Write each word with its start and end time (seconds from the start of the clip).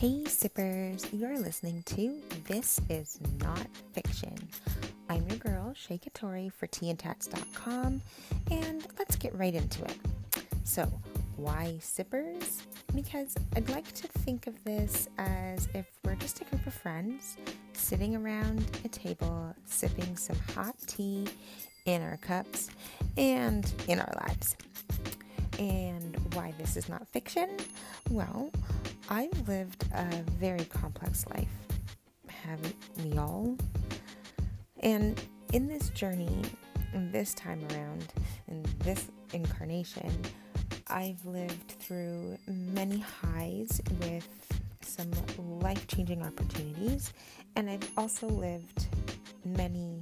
Hey, 0.00 0.24
sippers, 0.24 1.06
you're 1.12 1.38
listening 1.38 1.82
to 1.82 2.22
This 2.46 2.80
Is 2.88 3.18
Not 3.38 3.66
Fiction. 3.92 4.34
I'm 5.10 5.28
your 5.28 5.36
girl, 5.36 5.74
Shay 5.74 5.98
Katori 5.98 6.50
for 6.50 6.66
teaandtats.com, 6.66 8.00
and 8.50 8.86
let's 8.98 9.16
get 9.16 9.34
right 9.34 9.54
into 9.54 9.84
it. 9.84 9.98
So, 10.64 10.90
why 11.36 11.76
sippers? 11.82 12.62
Because 12.94 13.34
I'd 13.54 13.68
like 13.68 13.92
to 13.92 14.08
think 14.08 14.46
of 14.46 14.64
this 14.64 15.06
as 15.18 15.68
if 15.74 15.86
we're 16.02 16.14
just 16.14 16.40
a 16.40 16.44
group 16.44 16.66
of 16.66 16.72
friends 16.72 17.36
sitting 17.74 18.16
around 18.16 18.64
a 18.86 18.88
table 18.88 19.54
sipping 19.66 20.16
some 20.16 20.38
hot 20.54 20.76
tea 20.86 21.28
in 21.84 22.00
our 22.00 22.16
cups 22.16 22.70
and 23.18 23.70
in 23.86 24.00
our 24.00 24.14
lives. 24.26 24.56
And 25.60 26.16
why 26.32 26.54
this 26.56 26.78
is 26.78 26.88
not 26.88 27.06
fiction? 27.06 27.50
Well, 28.08 28.50
I've 29.10 29.46
lived 29.46 29.84
a 29.92 30.06
very 30.38 30.64
complex 30.64 31.26
life, 31.26 31.48
haven't 32.26 32.76
we 33.04 33.18
all? 33.18 33.58
And 34.82 35.20
in 35.52 35.68
this 35.68 35.90
journey, 35.90 36.42
this 36.94 37.34
time 37.34 37.60
around, 37.72 38.06
in 38.48 38.64
this 38.78 39.10
incarnation, 39.34 40.10
I've 40.86 41.22
lived 41.26 41.72
through 41.72 42.38
many 42.48 43.04
highs 43.22 43.82
with 44.00 44.26
some 44.80 45.10
life 45.60 45.86
changing 45.88 46.22
opportunities, 46.22 47.12
and 47.54 47.68
I've 47.68 47.90
also 47.98 48.28
lived 48.28 48.86
many, 49.44 50.00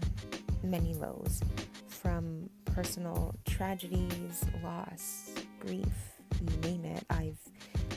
many 0.63 0.95
lows 0.95 1.41
from 1.89 2.49
personal 2.65 3.35
tragedies, 3.45 4.45
loss, 4.63 5.33
grief, 5.59 5.87
you 6.41 6.61
name 6.61 6.85
it, 6.85 7.05
I've 7.11 7.39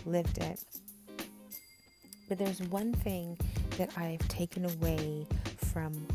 lived 0.05 0.37
it. 0.37 0.63
But 2.27 2.37
there's 2.37 2.61
one 2.61 2.93
thing 2.93 3.37
that 3.77 3.89
I've 3.97 4.25
taken 4.27 4.65
away 4.65 5.27
from 5.57 6.07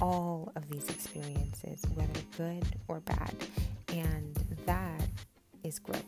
all 0.00 0.52
of 0.56 0.68
these 0.70 0.88
experiences, 0.88 1.82
whether 1.94 2.20
good 2.36 2.64
or 2.88 3.00
bad, 3.00 3.34
and 3.88 4.34
that 4.66 5.08
is 5.62 5.78
growth. 5.78 6.04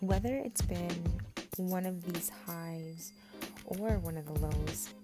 Whether 0.00 0.36
it's 0.36 0.62
been 0.62 1.02
one 1.56 1.86
of 1.86 2.02
these 2.12 2.30
highs 2.46 3.12
or 3.66 3.98
one 3.98 4.16
of 4.16 4.26
the 4.26 4.40
lows, 4.40 4.94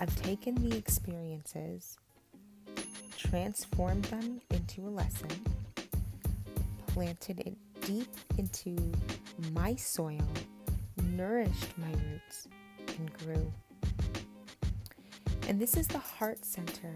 I've 0.00 0.14
taken 0.22 0.54
the 0.68 0.76
experiences 0.76 1.98
transformed 3.16 4.04
them 4.04 4.40
into 4.50 4.82
a 4.86 4.90
lesson, 4.90 5.30
planted 6.86 7.40
it 7.40 7.56
deep 7.80 8.08
into 8.38 8.76
my 9.52 9.74
soil, 9.74 10.26
nourished 11.02 11.76
my 11.76 11.90
roots, 11.90 12.48
and 12.98 13.12
grew. 13.14 13.52
And 15.48 15.60
this 15.60 15.76
is 15.76 15.86
the 15.88 15.98
heart 15.98 16.44
center 16.44 16.94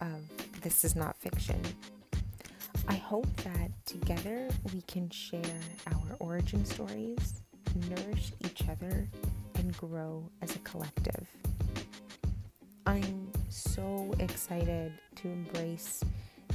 of 0.00 0.60
This 0.62 0.84
Is 0.84 0.96
Not 0.96 1.16
Fiction. 1.16 1.60
I 2.88 2.94
hope 2.94 3.28
that 3.38 3.70
together 3.86 4.48
we 4.72 4.82
can 4.82 5.08
share 5.10 5.60
our 5.86 6.16
origin 6.18 6.64
stories, 6.64 7.42
nourish 7.88 8.32
each 8.44 8.68
other, 8.68 9.08
and 9.58 9.76
grow 9.76 10.28
as 10.42 10.54
a 10.56 10.58
collective. 10.60 11.26
I'm 12.86 13.30
so 13.48 14.12
excited 14.18 14.92
to 15.16 15.28
embrace 15.28 16.02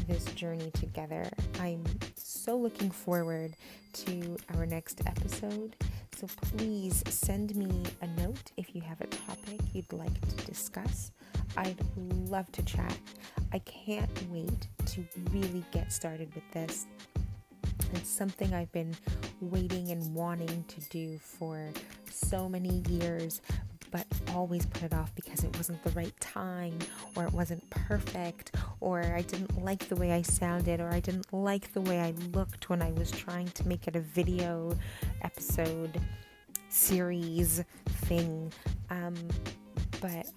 this 0.08 0.26
journey 0.34 0.72
together. 0.72 1.30
I'm 1.60 1.84
so 2.16 2.58
looking 2.58 2.92
forward 2.92 3.56
to 3.94 4.38
our 4.56 4.66
next 4.66 5.02
episode. 5.06 5.76
So 6.16 6.28
please 6.42 7.04
send 7.10 7.56
me 7.56 7.84
a 8.02 8.08
note 8.22 8.52
if 8.58 8.76
you 8.76 8.82
have 8.82 9.02
a 9.02 9.08
topic 9.08 9.60
you'd 9.74 9.92
like 9.92 10.20
to 10.28 10.46
discuss. 10.46 11.12
I'd 11.58 11.80
love 11.98 12.52
to 12.54 12.64
chat. 12.64 12.98
I 13.54 13.60
can't 13.60 14.10
wait 14.30 14.68
to 14.88 15.06
really 15.32 15.64
get 15.72 15.92
started 15.92 16.34
with 16.36 16.50
this. 16.52 16.86
It's 17.94 18.10
something 18.10 18.54
I've 18.54 18.72
been 18.72 18.96
waiting 19.42 19.92
and 19.92 20.14
wanting 20.14 20.64
to 20.68 20.82
do 20.90 21.18
for 21.18 21.70
so 22.10 22.50
many 22.50 22.84
years, 22.90 23.42
but 23.92 24.06
always 24.34 24.66
put 24.66 24.84
it 24.84 24.94
off 24.94 25.14
because 25.16 25.44
it 25.44 25.56
wasn't 25.56 25.82
the 25.84 25.92
right 25.92 26.18
time 26.20 26.78
or 27.16 27.26
it 27.26 27.34
wasn't 27.34 27.68
perfect 27.70 28.56
or 28.82 29.02
I 29.02 29.22
didn't 29.22 29.64
like 29.64 29.88
the 29.88 29.96
way 29.96 30.12
I 30.12 30.22
sounded 30.22 30.80
or 30.82 30.90
I 30.90 31.00
didn't 31.00 31.32
like 31.32 31.74
the 31.74 31.82
way 31.82 32.02
I 32.02 32.14
looked 32.34 32.70
when 32.70 32.82
I 32.82 32.92
was 32.92 33.12
trying 33.12 33.48
to 33.48 33.68
make 33.68 33.88
it 33.88 33.96
a 33.96 34.02
video 34.02 34.78
episode 35.22 36.00
series 36.70 37.64
thing. 37.88 38.52
Um, 38.90 39.16
but 40.02 40.28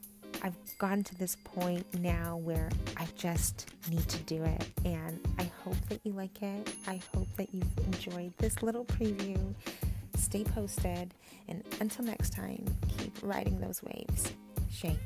I've 0.43 0.57
gotten 0.79 1.03
to 1.05 1.15
this 1.17 1.37
point 1.43 1.85
now 1.95 2.37
where 2.37 2.71
I 2.97 3.07
just 3.17 3.67
need 3.91 4.07
to 4.09 4.19
do 4.19 4.43
it. 4.45 4.69
And 4.85 5.19
I 5.39 5.51
hope 5.69 5.89
that 5.89 6.01
you 6.03 6.13
like 6.13 6.43
it. 6.43 6.75
I 6.87 7.01
hope 7.15 7.29
that 7.37 7.53
you've 7.53 7.79
enjoyed 7.87 8.33
this 8.39 8.63
little 8.63 8.87
preview 8.87 9.55
stay 10.17 10.43
posted, 10.45 11.15
and 11.49 11.63
until 11.81 12.05
next 12.05 12.31
time, 12.31 12.65
keep 12.99 13.17
riding 13.23 13.61
those 13.61 13.83
waves. 13.83 14.33
Shay. 14.71 14.99